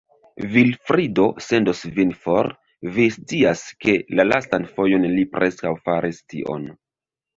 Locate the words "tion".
6.35-6.67